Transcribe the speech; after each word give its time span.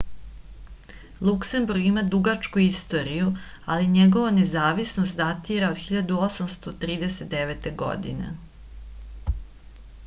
luksemburg 1.27 1.83
ima 1.89 2.03
dugačku 2.13 2.63
istoriju 2.67 3.27
ali 3.75 3.91
njegova 3.97 4.31
nezavisnost 4.39 5.21
datira 5.21 5.71
od 5.75 5.79
1839. 5.83 7.71
godine 7.85 8.35